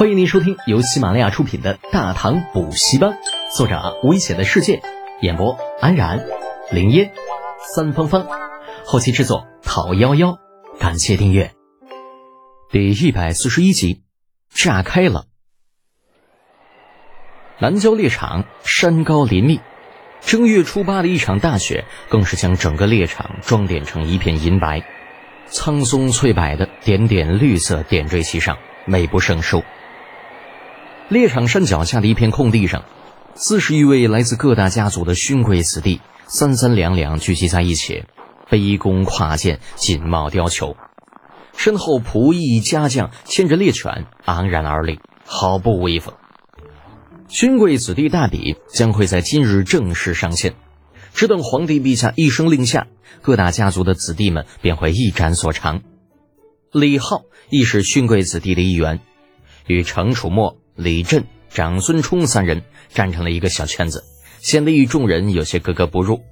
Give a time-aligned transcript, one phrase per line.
[0.00, 3.10] 欢迎您收听由喜马拉雅出品的《大唐补习班》，
[3.54, 4.80] 作者危险的世界，
[5.20, 6.24] 演播安然、
[6.70, 7.12] 林烟、
[7.74, 8.26] 三芳芳，
[8.86, 10.38] 后期制作讨幺幺，
[10.78, 11.52] 感谢订阅。
[12.70, 14.00] 第一百四十一集，
[14.48, 15.26] 炸开了。
[17.58, 19.60] 南郊猎场山高林密，
[20.22, 24.82] 正月初八的一场大雪，更是将整个猎场装点成一片银白，
[25.48, 28.56] 苍松翠柏的点点绿色点缀其上，
[28.86, 29.62] 美不胜收。
[31.10, 32.84] 猎场山脚下的一片空地上，
[33.34, 38.04] 四十余位来自各大家族的勋贵子弟三三两两聚集在一起，
[38.48, 40.76] 卑躬跨剑，锦帽貂裘，
[41.56, 46.14] 身后仆役家将牵着猎犬昂然而立，毫不威风。
[47.26, 50.54] 勋贵子弟大比将会在今日正式上线，
[51.12, 52.86] 只等皇帝陛下一声令下，
[53.20, 55.82] 各大家族的子弟们便会一展所长。
[56.70, 59.00] 李浩亦是勋贵子弟的一员，
[59.66, 60.59] 与程楚墨。
[60.80, 64.02] 李振、长孙冲三人站成了一个小圈子，
[64.40, 66.22] 显得与众人有些格格不入。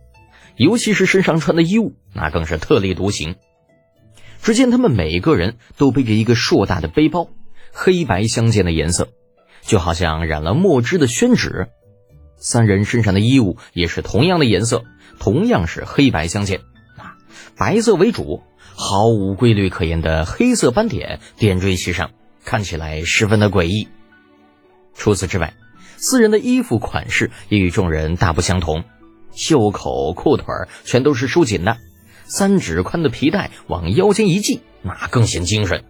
[0.56, 3.36] 尤其是身上穿的衣物，那更是特立独行。
[4.42, 7.28] 只见他们每个人都背着一个硕大的背包，
[7.72, 9.08] 黑白相间的颜色，
[9.62, 11.68] 就好像染了墨汁的宣纸。
[12.38, 14.84] 三人身上的衣物也是同样的颜色，
[15.18, 16.60] 同样是黑白相间，
[16.96, 17.18] 啊，
[17.58, 18.42] 白色为主，
[18.74, 22.12] 毫无规律可言的黑色斑点点缀其上，
[22.44, 23.88] 看起来十分的诡异。
[24.98, 25.54] 除此之外，
[25.96, 28.84] 四人的衣服款式也与众人大不相同，
[29.32, 30.46] 袖口、裤腿
[30.84, 31.78] 全都是收紧的，
[32.26, 35.84] 三指宽的皮带往腰间一系，那更显精神。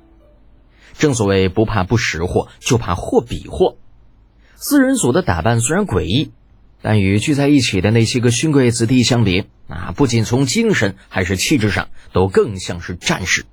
[0.99, 3.77] 正所谓不怕不识货，就怕货比货。
[4.57, 6.33] 四人组的打扮虽然诡异，
[6.83, 13.47] 但与聚在一起的那些个勋贵子弟相比，啊，不仅从精神还是气质上都更像是战士，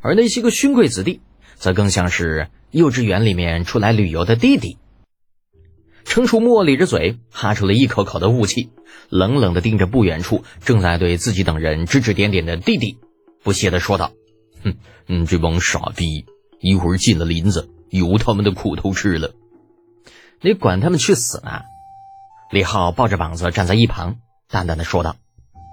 [0.00, 1.20] 而那些个勋贵子弟
[1.56, 2.48] 则更像是。
[2.70, 4.76] 幼稚园里面出来旅游的弟弟，
[6.04, 8.68] 程楚墨咧着嘴，哈出了一口口的雾气，
[9.08, 12.98] 冷冷的盯着不远处正在对自己等人指指点点的弟弟，
[13.42, 14.12] 不屑的说道
[14.62, 14.74] ：“哼，
[15.06, 16.26] 嗯，这帮傻逼，
[16.60, 19.32] 一会儿进了林子，有他们的苦头吃了。
[20.42, 21.62] 你管他们去死呢！”
[22.52, 24.16] 李浩抱着膀子站在一旁，
[24.50, 25.16] 淡淡的说道：“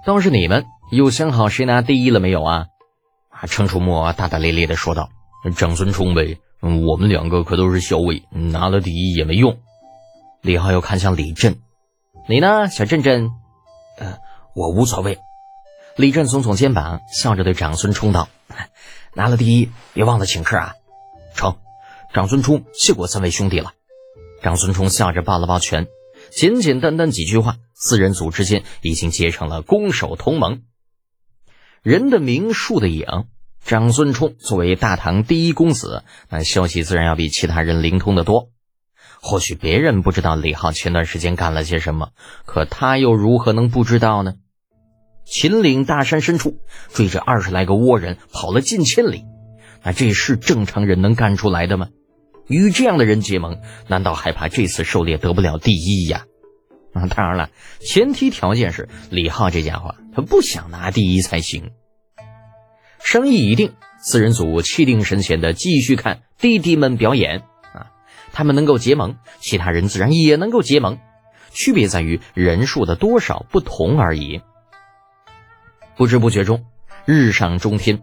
[0.06, 2.68] 倒是你们有想好谁拿第一了没有啊？”
[3.28, 5.10] 啊，程楚墨大大咧咧的说道
[5.54, 9.58] ：“长孙冲呗。”，我们两个可都是校尉，拿了第一也没用。
[10.40, 11.58] 李浩又看向李振，
[12.28, 13.30] 你呢，小振振？
[13.98, 14.18] 呃，
[14.54, 15.18] 我无所谓。
[15.96, 18.28] 李振耸耸肩膀，笑着对长孙冲道
[19.14, 20.74] ：“拿了第一，别忘了请客啊。”
[21.36, 21.56] 成。
[22.14, 23.72] 长孙冲谢过三位兄弟了。
[24.42, 25.86] 长孙冲笑着抱了抱拳，
[26.30, 30.62] 简简单单几句话，四人组之间已经结成了攻守同盟。
[31.82, 33.04] 人的名，树的影。
[33.64, 38.50] 长孙冲作为大唐第一公子，那消息自然要比其他人灵通的多。
[39.20, 42.10] 或许别人不知道李浩前段时间干了些什么，
[42.44, 44.34] 可他又如何能不知道呢？
[45.24, 46.58] 秦岭大山深处
[46.92, 49.24] 追着二十来个倭人跑了近千里，
[49.82, 51.88] 那这是正常人能干出来的吗？
[52.46, 56.26] 与这样的人结盟，难道还怕这次狩猎得不了第一呀？
[56.92, 57.50] 啊，当然了，
[57.80, 61.72] 前提条件是李浩这家伙他不想拿第一才行。
[63.06, 67.94] 生意已定，四人组气定神闲的继续看弟弟们表演啊！
[68.32, 70.98] 他们能够结盟，其他人自然也能够结盟，
[71.52, 74.40] 区别在于人数的多少不同而已。
[75.96, 76.64] 不知不觉中，
[77.04, 78.02] 日上中天，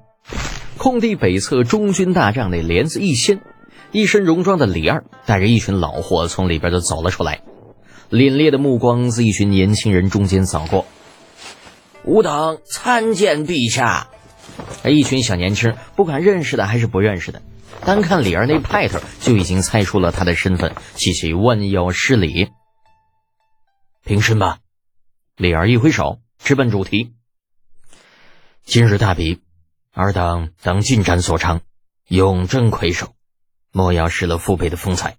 [0.77, 3.41] 空地北侧中军大帐内帘子一掀，
[3.91, 7.41] 一身戎装的李二带着一群老货从里边就走了出来，
[8.09, 10.85] 凛冽的目光自一群年轻人中间扫过，
[12.05, 14.07] 吾等参见陛下。
[14.83, 17.41] 而一群小年轻，不管认识的还是不认识的，
[17.85, 22.49] 单看李儿那派头，就已经猜出了他的身份，齐齐弯腰施礼。
[24.03, 24.59] 平身吧！
[25.37, 27.13] 李儿一挥手，直奔主题。
[28.65, 29.41] 今日大比，
[29.93, 31.61] 尔等等进展所长，
[32.07, 33.13] 永争魁首，
[33.71, 35.15] 莫要失了父辈的风采。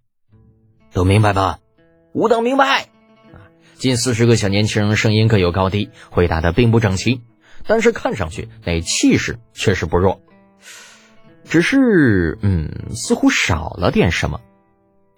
[0.93, 1.58] 都明白吧？
[2.12, 2.88] 吾等明白。
[3.76, 7.22] 近四十个小年轻，声音各有高低，回答的并不整齐。
[7.66, 10.20] 但是看上去那气势确实不弱，
[11.44, 14.40] 只是嗯，似乎少了点什么。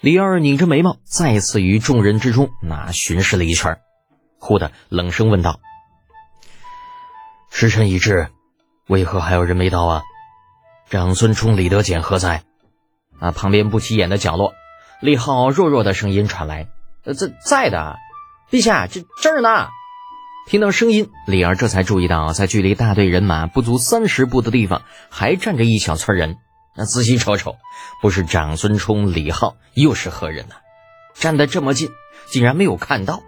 [0.01, 3.79] 李二拧着眉毛，再次于众人之中那巡视了一圈，
[4.39, 5.59] 忽的冷声问道
[7.51, 8.29] ：“时辰已至，
[8.89, 10.03] 为何还有人没到啊？
[10.89, 12.43] 长孙冲、李德俭何在？”
[13.19, 14.53] 啊，旁边不起眼的角落，
[15.01, 16.69] 李浩弱弱的声音传来
[17.05, 17.97] ：“呃，在在的，
[18.51, 19.69] 陛下，这这儿呢。”
[20.47, 26.37] 听到声音，李儿这才注意到，在距离大队人马不足三十步的地方，还站着一小撮人，
[26.77, 27.57] 那仔细瞅瞅，
[28.01, 30.55] 不是长孙冲、李浩，又是何人呢？
[31.15, 31.91] 站得这么近，
[32.31, 33.25] 竟然没有看到？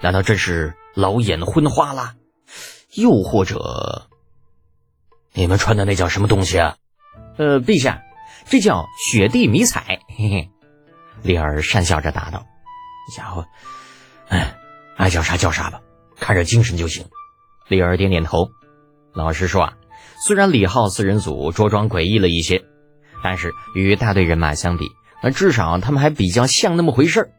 [0.00, 2.14] 难道真是老眼昏花了？
[2.94, 4.08] 又或者，
[5.34, 6.76] 你们穿的那叫什么东西啊？
[7.36, 8.02] 呃，陛下，
[8.46, 10.00] 这叫雪地迷彩。
[10.16, 10.50] 嘿嘿，
[11.20, 12.46] 李儿讪笑着答道
[13.14, 13.46] ：“家伙，
[14.28, 14.56] 哎，
[14.96, 15.82] 爱叫啥叫啥吧，
[16.20, 17.06] 看着精神就行。”
[17.68, 18.50] 李儿点点头。
[19.14, 19.74] 老实说啊。
[20.26, 22.64] 虽然李浩四人组着装诡异了一些，
[23.22, 24.90] 但是与大队人马相比，
[25.22, 27.30] 那至少他们还比较像那么回事儿。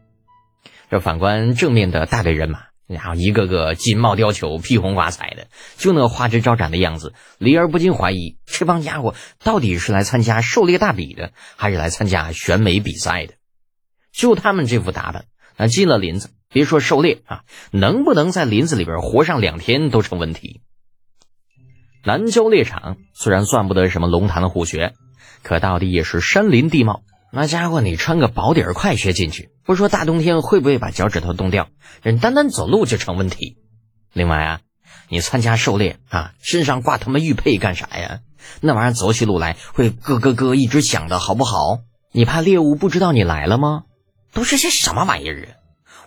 [0.90, 13.34] 这反观正面的大队人马，然后一个个金帽貂裘、披红挂彩的，就那花枝招展的样子，李儿不禁怀疑这帮家伙到底是来参加狩猎大比的，还是来参加选美比赛的？
[14.10, 15.26] 就他们这副打扮，
[15.58, 20.62] 那进了林子，别说狩猎啊，能不能在林子里边活上两天都成问题。
[22.02, 24.94] 南郊猎场虽然算不得什么龙潭虎穴，
[25.44, 27.02] 可到底也是山林地貌。
[27.32, 31.68] 那家伙，你穿个薄底儿快靴进去，不说大冬天会不会把脚趾头冻掉，
[32.02, 33.56] 人单单走路就成问题。
[34.12, 34.60] 另外啊，
[35.08, 38.22] 你参加狩猎啊，身上挂他妈玉佩干啥呀？
[38.60, 41.78] 那玩意儿走起路来会咯咯咯一直响的，好不好？
[42.10, 43.84] 你怕猎物不知道你来了吗？
[44.32, 45.59] 都是些什么玩意儿啊？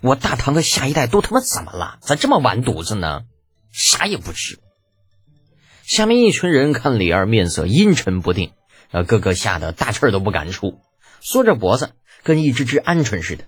[0.03, 1.97] 我大唐的下一代都他妈怎么了？
[2.01, 3.21] 咋这么完犊子呢？
[3.71, 4.59] 啥也不知。
[5.83, 8.51] 下面一群人看李二面色阴沉不定，
[8.91, 10.81] 呃，个个吓得大气儿都不敢出，
[11.21, 13.45] 缩着脖子，跟一只只鹌鹑似的。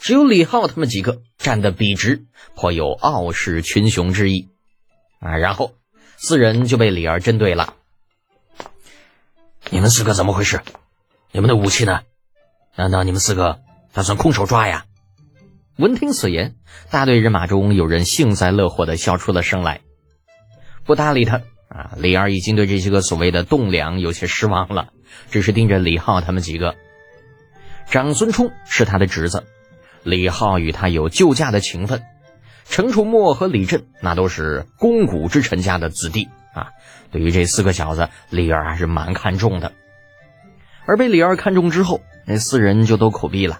[0.00, 2.24] 只有李浩他们几个站得笔直，
[2.56, 4.50] 颇有傲视群雄之意。
[5.20, 5.74] 啊，然后
[6.16, 7.74] 四人就被李二针对了。
[9.70, 10.60] 你们四个怎么回事？
[11.30, 12.00] 你们的武器呢？
[12.74, 13.60] 难道你们四个
[13.92, 14.86] 打算空手抓呀？
[15.76, 16.54] 闻听此言，
[16.92, 19.80] 大队人马中有人幸灾乐祸的笑出了声来，
[20.84, 21.40] 不搭理他。
[21.68, 24.90] 啊，李二已经对这些个所谓的栋梁有些失望了，
[25.32, 26.76] 只是盯着李浩他们几个。
[27.90, 29.42] 长孙冲是他的侄子，
[30.04, 32.02] 李浩与他有救驾的情分，
[32.66, 36.68] 程楚墨和李振那都是肱骨之臣家的子弟啊。
[37.10, 39.72] 对于这四个小子，李二还是蛮看重的。
[40.86, 43.58] 而被李二看中之后，那四人就都口闭了。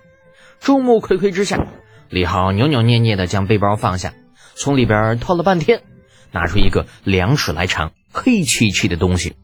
[0.61, 1.67] 众目睽睽之下，
[2.15, 4.15] 李浩扭扭捏捏的将背包放下，
[4.55, 5.83] 从里边掏了半天，
[6.31, 7.93] 拿出一个两尺来长。
[8.13, 9.35] 黑漆漆的东西，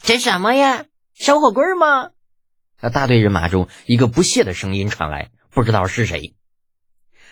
[0.00, 0.84] 这什么呀？
[1.14, 2.10] 小火棍吗？
[2.80, 6.36] 那大队人马中一个不屑的声音传来，不知道是谁。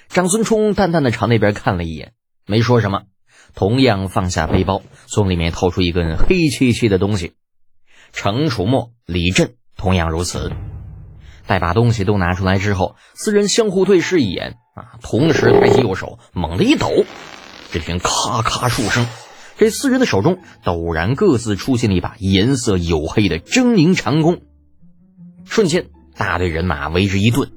[0.09, 2.13] 长孙冲淡淡的朝那边看了一眼，
[2.47, 3.03] 没说什么，
[3.55, 7.35] 同样放下背包，从里面掏出一根黑漆漆的东西。
[8.13, 10.51] 程楚墨、李振同样如此。
[11.47, 17.05] 待把东西都拿出来之后，四人相互对视一眼，啊，同时抬起右手，猛地一抖，
[17.71, 19.07] 只听咔咔数声。
[19.59, 24.43] 这四人的手中陡然各自出现了一把颜色黝黑的狰狞长弓，
[25.45, 27.51] 瞬间大队人马为之一顿，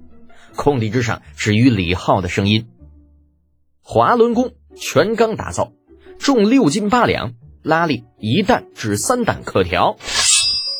[0.55, 2.69] 空地之上只余李浩的声音
[3.83, 5.73] ：“滑轮弓全钢打造，
[6.19, 7.33] 重六斤八两，
[7.63, 9.97] 拉力一弹至三弹可调。”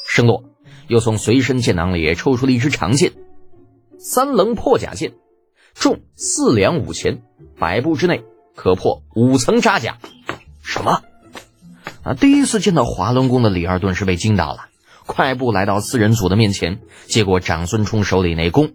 [0.07, 0.45] 声落，
[0.89, 3.13] 又从随身剑囊里抽出了一支长剑，
[3.99, 5.13] 三棱破甲剑，
[5.75, 7.21] 重四两五钱，
[7.57, 8.23] 百步之内
[8.55, 9.99] 可破五层扎甲。
[10.61, 11.03] 什么？
[12.03, 12.13] 啊！
[12.15, 14.69] 第一次见到滑轮弓的李二顿时被惊到了，
[15.05, 18.71] 快步来到四人组的面前，接过长孙冲手里那弓，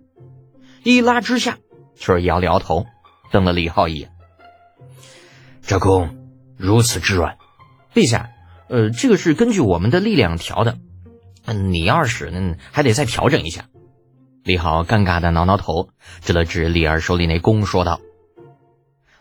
[0.84, 1.58] 一拉之下，
[1.96, 2.86] 却摇了摇头，
[3.32, 4.10] 瞪了李浩一眼。
[5.62, 6.16] 这弓
[6.56, 7.38] 如此之软，
[7.92, 8.30] 陛下，
[8.68, 10.78] 呃，这个是根据我们的力量调的，
[11.46, 13.66] 嗯，你要使呢，还得再调整一下。
[14.42, 15.88] 李浩尴尬的挠挠头，
[16.20, 18.00] 指了指李二手里那弓，说道：“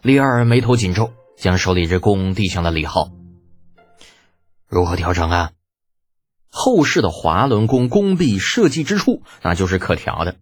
[0.02, 3.10] 李二眉头紧皱，将手里这弓递向了李浩。”
[4.68, 5.52] 如何调整啊？
[6.50, 10.36] 后世的滑轮弓弓臂设计之处，那就是可调的。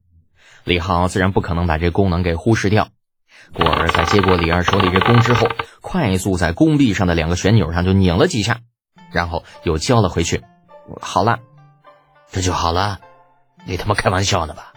[0.63, 2.89] 李浩自然不可能把这功能给忽视掉。
[3.53, 5.47] 故而在接过李二手里这弓之后，
[5.81, 8.59] 快速在弓臂上的两个旋钮上就拧了几下，
[9.11, 10.43] 然后又交了回去。
[11.01, 11.39] 好了，
[12.31, 12.99] 这就好了？
[13.65, 14.73] 你他妈开玩笑呢吧？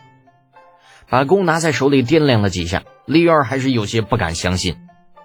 [1.09, 4.77] 把弓拿在手里掂量了几下，李二还是有些不敢相信。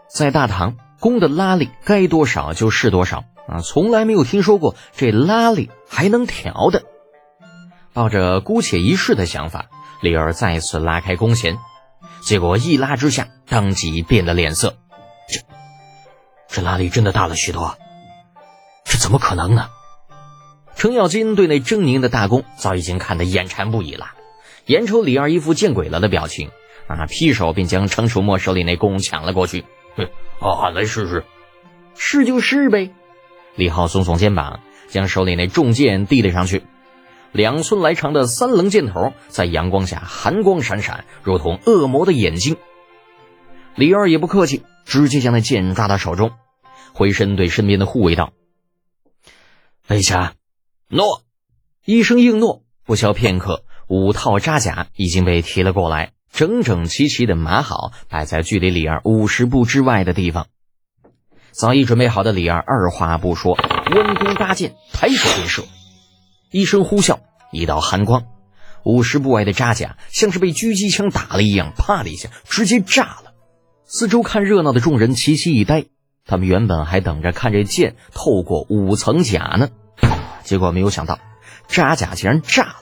[0.07, 3.24] 在大唐，弓的拉力该多少就是多少。
[3.48, 6.83] 啊，从来没有听说过这拉力还能调的。
[7.93, 9.65] 抱着姑且一试的想法，
[10.01, 11.57] 李儿再次拉开弓弦，
[12.21, 14.77] 结果一拉之下，当即变了脸色。
[15.27, 15.41] 这
[16.48, 17.77] 这拉力真的大了许多，
[18.86, 19.69] 这怎么可能呢？
[20.79, 24.12] 程咬金对那狰狞的大弓早已经看得眼馋不已了，
[24.65, 26.51] 眼瞅李二一副见鬼了的表情，
[26.88, 29.65] 啊，劈手便将程楚墨手里那弓抢了过去。
[29.98, 30.07] 哼，
[30.39, 31.25] 俺来试试，
[31.95, 32.91] 试就试呗。
[33.55, 36.63] 李浩耸耸肩膀，将手里那重剑递了上去。
[37.33, 42.55] 两寸来长的三棱箭头在阳光下寒光闪闪，如同恶魔的眼睛。
[43.75, 46.31] 李二也不客气，直接将那剑抓到手中，
[46.93, 48.31] 回身对身边的护卫道
[49.86, 50.36] ：“备下。”
[50.91, 51.22] 诺，
[51.86, 52.63] 一声应诺。
[52.84, 60.48] 不消片刻，五套扎甲已经被提了过来，整整齐齐的码好，摆在距离李二五十步之外的地方。
[61.51, 65.63] 早已准备好的李二二话不说，弯弓搭箭，抬手便射。
[66.50, 67.19] 一声呼啸，
[67.51, 68.25] 一道寒光，
[68.84, 73.36] 五十步外的扎甲像是被狙击枪打了一样，啪的一下直接炸了。
[73.86, 75.86] 四周看热闹的众人齐齐一呆，
[76.25, 79.69] 他们原本还等着看这剑透过五层甲呢。
[80.43, 81.19] 结果没有想到，
[81.67, 82.75] 扎甲竟然炸了！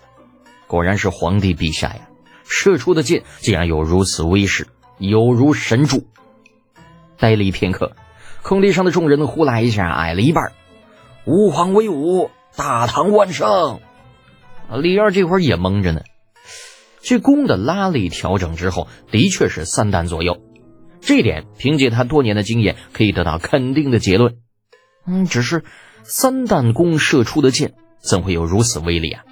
[0.67, 2.09] 果然是皇帝陛下呀！
[2.49, 6.07] 射出的箭竟然有如此威势，有如神助。
[7.17, 7.95] 呆了一片刻，
[8.41, 10.53] 空地上的众人呼啦一下矮了一半。
[11.25, 13.81] 吾皇威武，大唐万圣！
[14.73, 16.01] 李二这会儿也懵着呢。
[17.01, 20.41] 这弓的拉力调整之后，的确是三弹左右，
[21.01, 24.37] 这点凭借他多年的经验可以得到肯定的结论。
[25.05, 25.63] 嗯，只是。
[26.07, 29.23] 三弹弓射出的箭怎会有如此威力啊？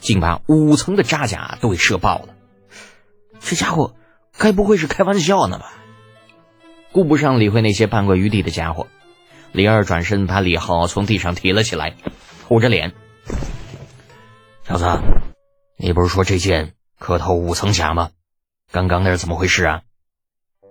[0.00, 2.28] 竟把五层的扎甲都给射爆了！
[3.40, 3.94] 这家伙
[4.38, 5.72] 该不会是开玩笑呢吧？
[6.92, 8.86] 顾不上理会那些半跪于地的家伙，
[9.52, 11.94] 李二转身把李浩从地上提了起来，
[12.48, 12.92] 捂着脸
[14.66, 14.86] ：“小子，
[15.76, 18.10] 你不是说这箭可透五层甲吗？
[18.72, 19.82] 刚刚那是怎么回事啊？”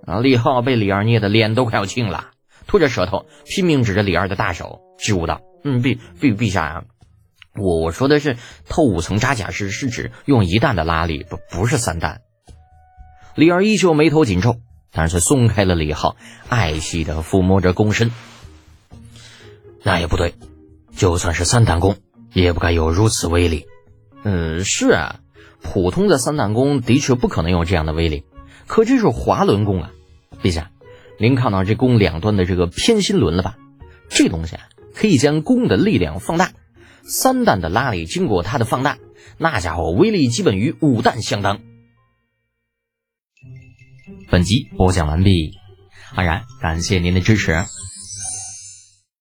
[0.08, 0.20] 啊！
[0.20, 2.32] 李浩被李二捏的脸都快要青了。
[2.68, 6.84] 吐着舌头，拼命指着李二的大手，支吾道：“嗯，陛陛陛下呀，
[7.56, 12.22] 我我说的是透五层扎甲是是指用一弹的拉力，不不是三弹。”
[13.36, 14.58] 李二依旧眉头紧皱，
[14.92, 16.16] 但是松开了李浩，
[16.50, 18.12] 爱惜的抚摸着弓身。
[19.82, 20.36] 那也不对，
[20.96, 21.98] 就算是三弹弓，
[22.32, 23.66] 也不该有如此威力。
[24.24, 25.20] 嗯，是啊，
[25.62, 28.24] 普通的三弹弓的确不可能有这样的威力，
[28.68, 29.92] 可这是滑轮弓啊，
[30.42, 30.70] 陛下。
[31.20, 33.58] 您看到这弓两端的这个偏心轮了吧？
[34.10, 36.52] 这东西啊，可以将弓的力量放大。
[37.04, 38.98] 三弹的拉力经过它的放大，
[39.38, 41.60] 那家伙威力基本与五弹相当。
[44.30, 45.52] 本集播讲完毕，
[46.16, 47.66] 安然感谢您的支持。